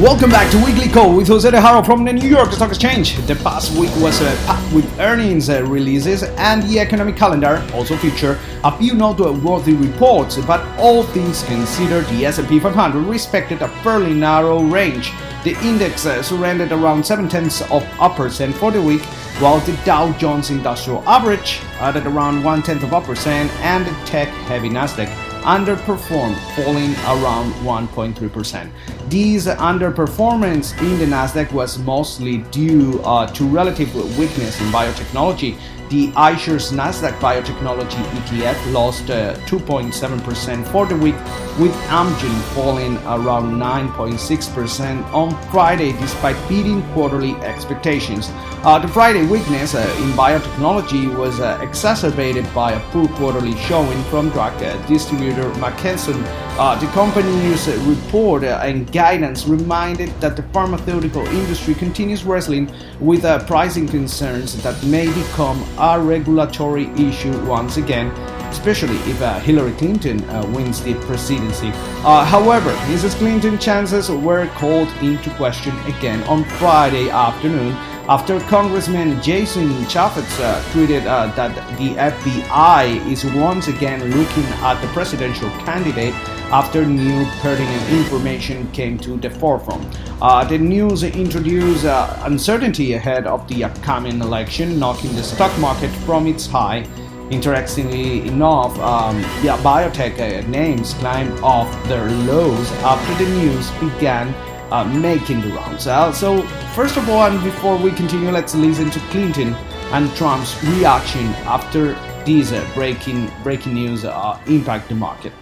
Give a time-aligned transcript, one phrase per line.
[0.00, 3.16] Welcome back to Weekly Call with Jose De Haro from the New York Stock Exchange.
[3.26, 7.96] The past week was uh, packed with earnings uh, releases and the economic calendar also
[7.96, 14.12] featured a few noteworthy reports, but all things considered, the S&P 500 respected a fairly
[14.12, 15.12] narrow range.
[15.44, 19.02] The index uh, surrendered around 7 tenths of a percent for the week,
[19.40, 23.92] while the Dow Jones Industrial Average added around 1 tenth of a percent and the
[24.04, 28.70] tech-heavy Nasdaq underperformed, falling around 1.3%.
[29.08, 35.56] This underperformance in the Nasdaq was mostly due uh, to relative weakness in biotechnology.
[35.88, 41.14] The iShares Nasdaq Biotechnology ETF lost uh, 2.7% for the week,
[41.60, 48.30] with Amgen falling around 9.6% on Friday despite beating quarterly expectations.
[48.64, 54.02] Uh, the Friday weakness uh, in biotechnology was uh, exacerbated by a poor quarterly showing
[54.04, 56.20] from drug uh, distributor McKesson.
[56.58, 63.86] Uh, the company's report and guidance reminded that the pharmaceutical industry continues wrestling with pricing
[63.86, 68.10] concerns that may become a regulatory issue once again
[68.50, 71.70] especially if uh, Hillary Clinton uh, wins the presidency.
[72.04, 73.14] Uh, however, Mrs.
[73.16, 77.72] Clinton's chances were called into question again on Friday afternoon
[78.08, 84.80] after Congressman Jason Chaffetz uh, tweeted uh, that the FBI is once again looking at
[84.80, 86.14] the presidential candidate
[86.52, 89.84] after new pertinent information came to the forefront.
[90.22, 95.90] Uh, the news introduced uh, uncertainty ahead of the upcoming election, knocking the stock market
[96.06, 96.86] from its high.
[97.30, 99.20] Interestingly enough, um,
[99.64, 104.32] biotech uh, names climbed off their lows after the news began
[104.70, 105.86] uh, making the rounds.
[105.86, 106.42] Uh, so,
[106.74, 109.54] first of all, and before we continue, let's listen to Clinton
[109.92, 115.32] and Trump's reaction after these uh, breaking breaking news uh, impact the market.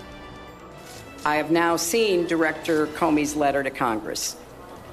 [1.26, 4.36] I have now seen Director Comey's letter to Congress.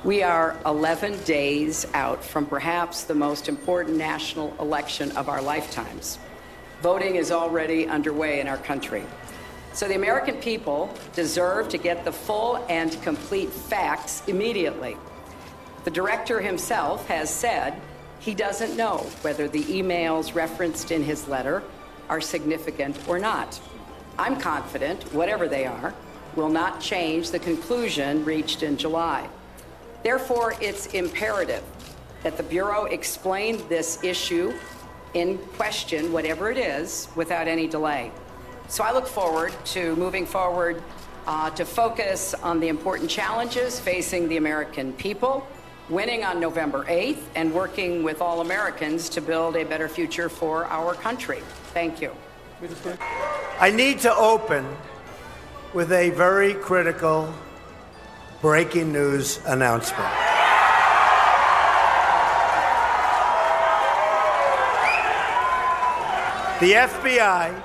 [0.06, 6.20] We are 11 days out from perhaps the most important national election of our lifetimes.
[6.82, 9.04] Voting is already underway in our country.
[9.74, 14.96] So the American people deserve to get the full and complete facts immediately.
[15.84, 17.74] The director himself has said
[18.22, 21.62] he doesn't know whether the emails referenced in his letter
[22.08, 23.60] are significant or not.
[24.18, 25.94] I'm confident, whatever they are,
[26.36, 29.28] will not change the conclusion reached in July.
[30.04, 31.64] Therefore, it's imperative
[32.24, 34.54] that the Bureau explain this issue
[35.14, 38.12] in question, whatever it is, without any delay.
[38.68, 40.82] So I look forward to moving forward
[41.28, 45.46] uh, to focus on the important challenges facing the American people,
[45.90, 50.66] winning on November 8th, and working with all Americans to build a better future for
[50.66, 51.42] our country.
[51.74, 52.12] Thank you.
[53.60, 54.66] I need to open
[55.74, 57.34] with a very critical
[58.42, 60.12] breaking news announcement.
[66.60, 67.62] The FBI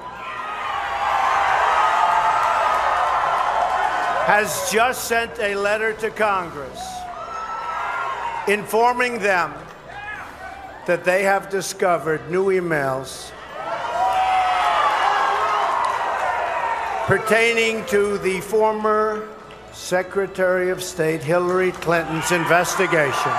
[4.27, 6.81] has just sent a letter to Congress
[8.49, 9.53] informing them
[10.87, 13.33] that they have discovered new emails
[17.07, 19.29] pertaining to the former
[19.73, 23.33] Secretary of State Hillary Clinton's investigation.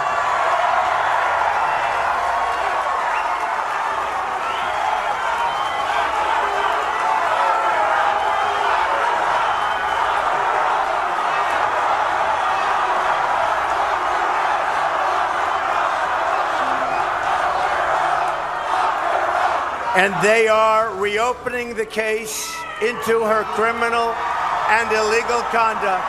[19.98, 24.14] and they are reopening the case into her criminal
[24.70, 26.06] and illegal conduct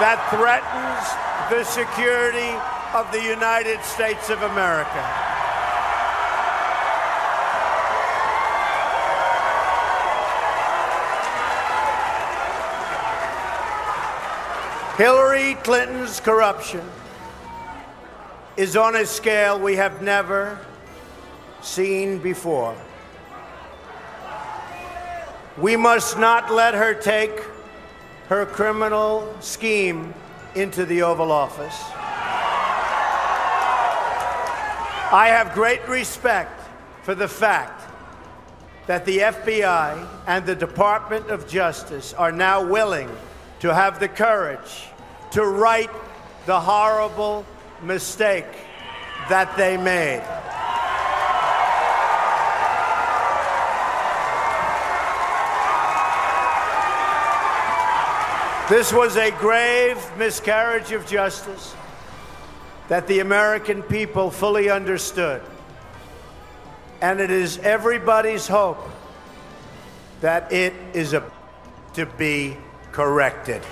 [0.00, 1.04] that threatens
[1.50, 2.56] the security
[2.94, 5.02] of the United States of America.
[14.96, 16.82] Hillary Clinton's corruption
[18.56, 20.58] is on a scale we have never
[21.60, 22.76] seen before.
[25.58, 27.42] We must not let her take
[28.28, 30.14] her criminal scheme
[30.54, 31.78] into the Oval Office.
[35.12, 36.58] I have great respect
[37.02, 37.82] for the fact
[38.86, 43.10] that the FBI and the Department of Justice are now willing
[43.60, 44.88] to have the courage
[45.32, 45.90] to right
[46.46, 47.44] the horrible
[47.82, 48.46] mistake
[49.28, 50.22] that they made.
[58.68, 61.74] This was a grave miscarriage of justice
[62.88, 65.42] that the American people fully understood.
[67.00, 68.88] And it is everybody's hope
[70.20, 71.28] that it is a,
[71.94, 72.56] to be
[72.92, 73.62] corrected.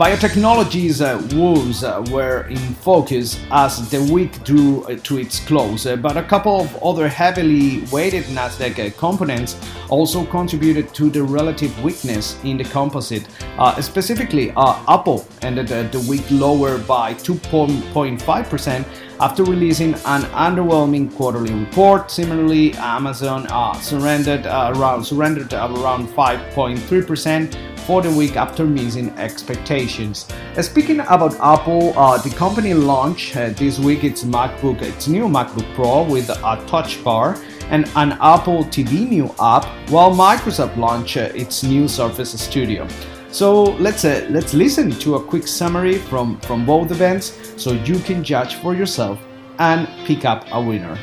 [0.00, 5.84] Biotechnology's uh, woes uh, were in focus as the week drew uh, to its close,
[5.84, 9.56] uh, but a couple of other heavily weighted Nasdaq uh, components
[9.90, 13.28] also contributed to the relative weakness in the composite.
[13.58, 18.84] Uh, specifically, Apple ended the week lower by 2.5%
[19.20, 22.10] after releasing an underwhelming quarterly report.
[22.10, 23.46] Similarly, Amazon
[23.82, 30.26] surrendered around surrendered around 5.3% for the week after missing expectations.
[30.56, 35.26] Uh, speaking about Apple, uh, the company launched uh, this week its MacBook, its new
[35.26, 37.36] MacBook Pro with a touch bar
[37.70, 42.86] and an Apple TV new app, while Microsoft launched uh, its new Surface Studio.
[43.32, 48.00] So let's uh, let's listen to a quick summary from from both events, so you
[48.00, 49.20] can judge for yourself
[49.60, 50.98] and pick up a winner.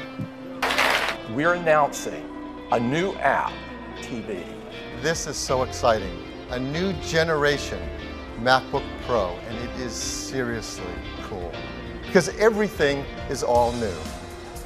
[1.33, 2.25] We're announcing
[2.71, 3.53] a new app,
[4.01, 4.44] TV.
[5.01, 7.79] This is so exciting a new generation
[8.41, 10.83] MacBook Pro, and it is seriously
[11.23, 11.53] cool.
[12.06, 13.95] Because everything is all new.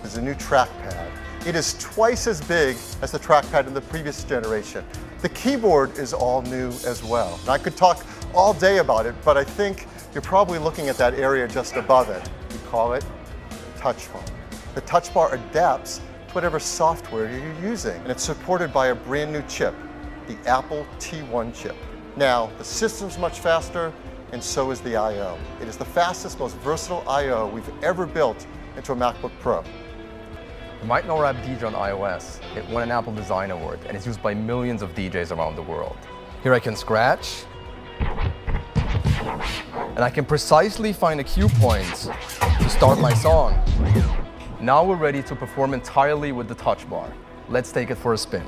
[0.01, 1.11] There's a new trackpad.
[1.45, 4.83] It is twice as big as the trackpad in the previous generation.
[5.21, 7.39] The keyboard is all new as well.
[7.47, 8.03] I could talk
[8.33, 12.09] all day about it, but I think you're probably looking at that area just above
[12.09, 12.27] it.
[12.51, 13.06] We call it
[13.77, 14.23] Touch bar.
[14.73, 19.31] The touch bar adapts to whatever software you're using, and it's supported by a brand
[19.31, 19.75] new chip,
[20.27, 21.75] the Apple T1 chip.
[22.15, 23.94] Now, the system's much faster,
[24.31, 25.38] and so is the I.O.
[25.62, 27.47] It is the fastest, most versatile I.O.
[27.47, 29.63] we've ever built into a MacBook Pro.
[30.81, 32.39] You might know Rap DJ on iOS.
[32.57, 35.61] It won an Apple Design Award, and it's used by millions of DJs around the
[35.61, 35.95] world.
[36.41, 37.43] Here I can scratch,
[37.99, 43.63] and I can precisely find the cue points to start my song.
[44.59, 47.13] Now we're ready to perform entirely with the touch bar.
[47.47, 48.43] Let's take it for a spin.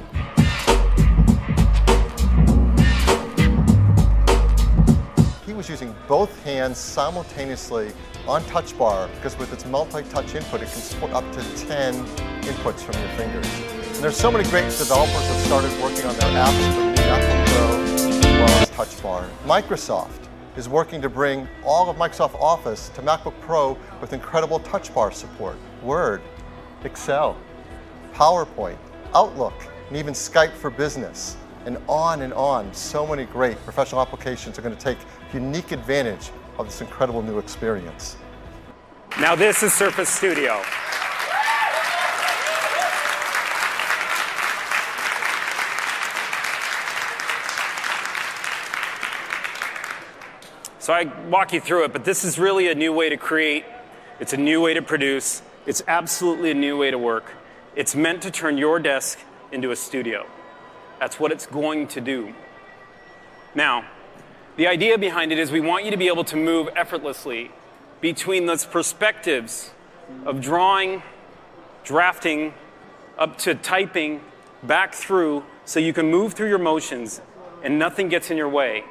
[5.45, 7.91] He was using both hands simultaneously
[8.27, 12.81] on touch bar because with its multi-touch input, it can support up to 10 inputs
[12.81, 13.47] from your fingers.
[13.95, 17.83] And there's so many great developers that started working on their apps for MacBook Pro
[17.83, 19.29] as well as touch bar.
[19.45, 24.93] Microsoft is working to bring all of Microsoft Office to MacBook Pro with incredible touch
[24.93, 25.57] bar support.
[25.81, 26.21] Word,
[26.83, 27.37] Excel,
[28.13, 28.77] PowerPoint,
[29.15, 29.53] Outlook,
[29.87, 32.73] and even Skype for Business and on and on.
[32.73, 34.97] So many great professional applications are going to take
[35.33, 38.17] unique advantage of this incredible new experience.
[39.19, 40.61] Now, this is Surface Studio.
[50.83, 53.63] So I walk you through it, but this is really a new way to create.
[54.19, 55.41] It's a new way to produce.
[55.65, 57.31] It's absolutely a new way to work.
[57.73, 59.17] It's meant to turn your desk
[59.53, 60.25] into a studio.
[60.99, 62.33] That's what it's going to do.
[63.55, 63.85] Now,
[64.57, 67.51] the idea behind it is we want you to be able to move effortlessly
[68.01, 69.71] between those perspectives
[70.25, 71.01] of drawing,
[71.85, 72.53] drafting,
[73.17, 74.19] up to typing,
[74.63, 77.21] back through, so you can move through your motions
[77.63, 78.83] and nothing gets in your way.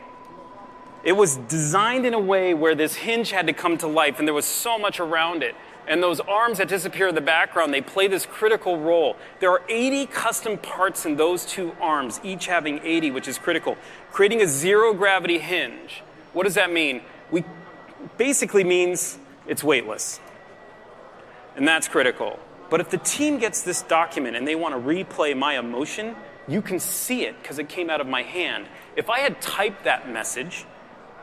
[1.04, 4.28] It was designed in a way where this hinge had to come to life and
[4.28, 5.54] there was so much around it
[5.87, 9.16] and those arms that disappear in the background, they play this critical role.
[9.40, 13.76] There are 80 custom parts in those two arms, each having 80, which is critical.
[14.12, 16.02] Creating a zero gravity hinge.
[16.32, 17.02] What does that mean?
[17.30, 17.44] We
[18.16, 20.21] basically means it's weightless.
[21.56, 22.38] And that's critical.
[22.71, 26.14] But if the team gets this document and they want to replay my emotion,
[26.47, 28.66] you can see it because it came out of my hand.
[28.97, 30.64] If I had typed that message,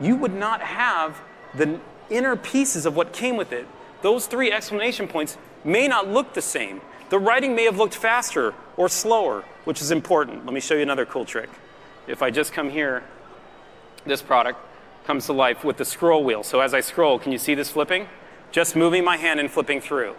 [0.00, 1.20] you would not have
[1.54, 1.78] the
[2.08, 3.66] inner pieces of what came with it
[4.02, 6.80] those three exclamation points may not look the same.
[7.10, 10.44] The writing may have looked faster or slower, which is important.
[10.44, 11.50] Let me show you another cool trick.
[12.06, 13.02] If I just come here,
[14.06, 14.58] this product
[15.04, 16.42] comes to life with the scroll wheel.
[16.42, 18.08] So as I scroll, can you see this flipping?
[18.52, 20.14] Just moving my hand and flipping through.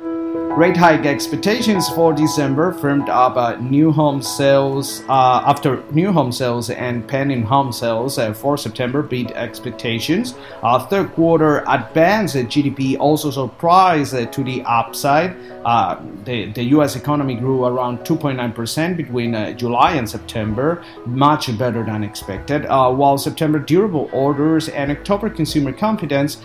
[0.00, 6.32] Rate hike expectations for December firmed up uh, new home sales uh, after new home
[6.32, 10.34] sales and pending home sales uh, for September beat expectations.
[10.62, 15.36] Uh, third quarter advance GDP also surprised uh, to the upside.
[15.66, 16.96] Uh, the, the U.S.
[16.96, 22.64] economy grew around 2.9% between July and September, much better than expected.
[22.64, 26.38] while September durable orders and October consumer confidence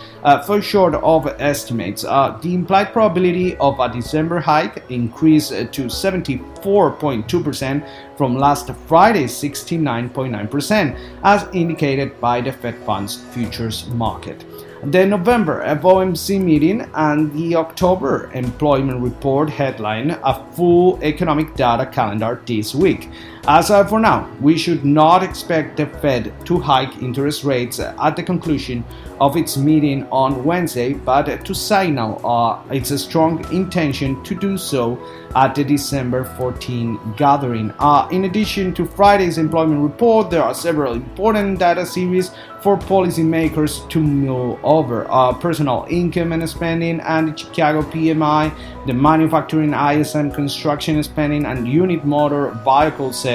[0.44, 2.02] fell short of estimates.
[2.02, 10.96] the implied probability of a December hike increased uh, to 74.2% from last Friday's 69.9%,
[11.24, 14.44] as indicated by the Fed Funds futures market.
[14.84, 22.42] The November FOMC meeting and the October employment report headline a full economic data calendar
[22.46, 23.08] this week.
[23.48, 28.22] As for now, we should not expect the Fed to hike interest rates at the
[28.22, 28.84] conclusion
[29.20, 34.56] of its meeting on Wednesday, but to signal uh, its a strong intention to do
[34.56, 34.98] so
[35.34, 37.72] at the December 14 gathering.
[37.78, 42.30] Uh, in addition to Friday's employment report, there are several important data series
[42.62, 48.54] for policymakers to mull over uh, personal income and spending and the Chicago PMI,
[48.86, 53.31] the manufacturing ISM construction spending and unit motor vehicle sales,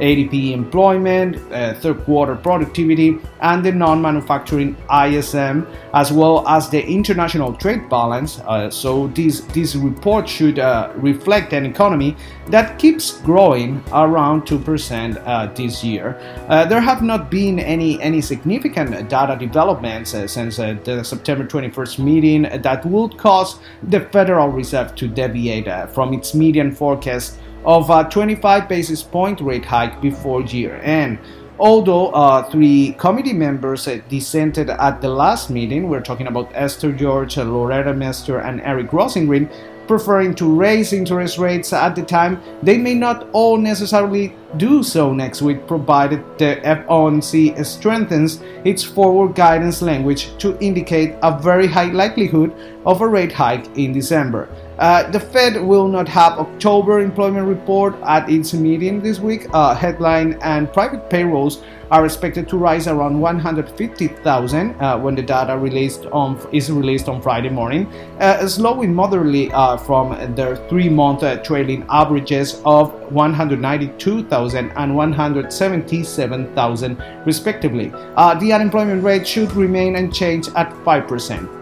[0.00, 6.84] ADP employment, uh, third quarter productivity, and the non manufacturing ISM, as well as the
[6.86, 8.40] international trade balance.
[8.40, 12.16] Uh, so, this, this report should uh, reflect an economy
[12.46, 16.16] that keeps growing around 2% uh, this year.
[16.48, 21.98] Uh, there have not been any, any significant data developments uh, since the September 21st
[21.98, 27.38] meeting that would cause the Federal Reserve to deviate from its median forecast
[27.68, 31.18] of a 25 basis point rate hike before year end.
[31.60, 36.92] Although uh, three committee members uh, dissented at the last meeting, we're talking about Esther
[36.92, 39.50] George, Loretta Mester, and Eric Rosengren,
[39.86, 45.12] preferring to raise interest rates at the time, they may not all necessarily do so
[45.12, 51.90] next week, provided the FOMC strengthens its forward guidance language to indicate a very high
[51.90, 52.54] likelihood
[52.86, 54.48] of a rate hike in December.
[54.78, 59.48] Uh, the Fed will not have October employment report at its meeting this week.
[59.52, 65.58] Uh, headline and private payrolls are expected to rise around 150,000 uh, when the data
[65.58, 71.42] released on is released on Friday morning, uh, slowing moderately uh, from their three-month uh,
[71.42, 77.88] trailing averages of 192,000 and 177,000 respectively.
[77.88, 81.57] The unemployment rate should remain unchanged at 5%.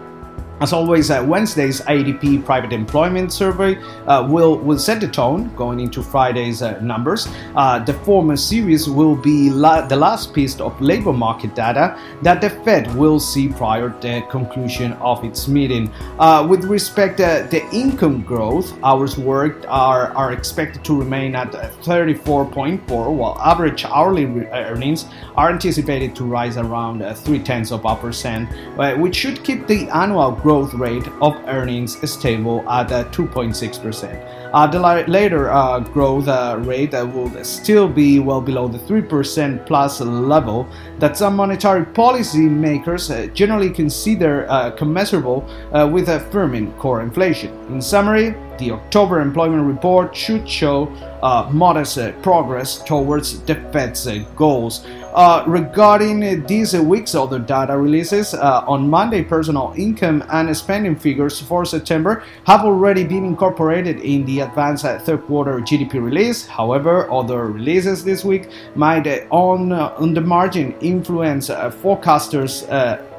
[0.59, 5.79] As always, uh, Wednesday's ADP private employment survey uh, will, will set the tone going
[5.79, 7.27] into Friday's uh, numbers.
[7.55, 12.41] Uh, the former series will be la- the last piece of labor market data that
[12.41, 15.91] the Fed will see prior to the conclusion of its meeting.
[16.17, 21.51] Uh, with respect to the income growth, hours worked are, are expected to remain at
[21.51, 27.85] 34.4, while average hourly re- earnings are anticipated to rise around uh, three tenths of
[27.85, 28.49] a percent,
[28.97, 34.37] which should keep the annual growth rate of earnings is stable at 2.6%.
[34.53, 39.65] Uh, the later uh, growth uh, rate uh, will still be well below the 3%
[39.65, 40.65] plus level
[40.99, 45.41] that some monetary policy makers uh, generally consider uh, commensurable
[45.91, 47.53] with a firming core inflation.
[47.67, 50.85] In summary, the October employment report should show
[51.51, 54.85] modest progress towards the Fed's goals.
[55.17, 60.95] Uh, regarding uh, this week's other data releases, uh, on Monday, personal income and spending
[60.95, 66.45] figures for September have already been incorporated in the advanced uh, third quarter GDP release.
[66.45, 72.61] However, other releases this week might, uh, on, on the margin, influence forecasters'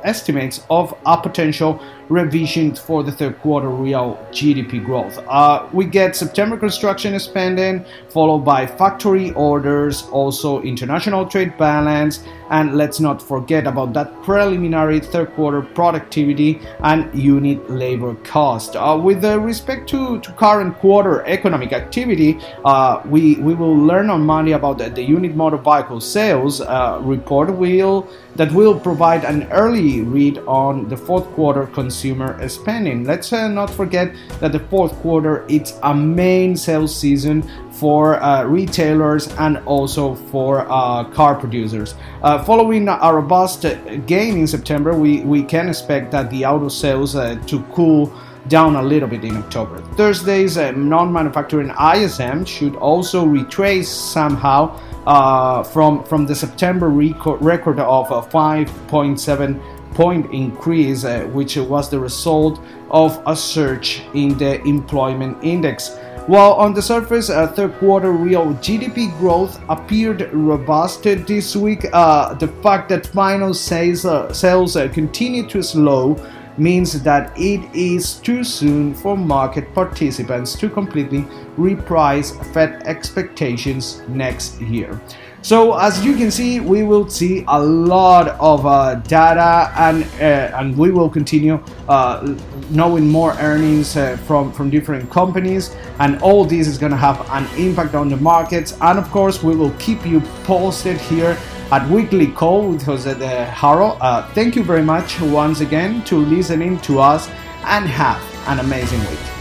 [0.05, 5.19] estimates of a potential revision for the third quarter real GDP growth.
[5.29, 12.75] Uh, we get September construction spending, followed by factory orders, also international trade balance, and
[12.75, 18.77] let's not forget about that preliminary third quarter productivity and unit labor cost.
[18.77, 24.25] Uh, with respect to, to current quarter economic activity, uh, we, we will learn on
[24.25, 29.45] Monday about the, the unit motor vehicle sales uh, report will, that will provide an
[29.53, 31.67] early read on the fourth quarter
[31.99, 33.03] consumer spending.
[33.03, 38.45] Let's uh, not forget that the fourth quarter it's a main sales season for uh,
[38.45, 41.97] retailers and also for uh, car producers.
[42.23, 43.67] Uh, following a robust
[44.07, 48.13] gain in September, we, we can expect that the auto sales uh, to cool
[48.47, 49.83] down a little bit in October.
[49.97, 57.43] Thursday's uh, non manufacturing ISM should also retrace somehow uh, from, from the September record,
[57.43, 62.61] record of 5.7 point increase, uh, which was the result
[62.93, 65.91] of a surge in the employment index.
[66.29, 72.35] While on the surface, uh, third quarter real GDP growth appeared robust this week, uh,
[72.35, 76.15] the fact that final sales, uh, sales uh, continue to slow
[76.57, 81.23] means that it is too soon for market participants to completely
[81.57, 85.01] reprice Fed expectations next year.
[85.43, 90.59] So as you can see, we will see a lot of uh, data, and uh,
[90.59, 92.35] and we will continue uh,
[92.71, 97.25] knowing more earnings uh, from from different companies, and all this is going to have
[97.31, 98.77] an impact on the markets.
[98.81, 101.39] And of course, we will keep you posted here
[101.71, 103.97] at Weekly Call with Jose de Haro.
[104.01, 107.29] Uh, thank you very much once again to listening to us,
[107.65, 109.38] and have an amazing week.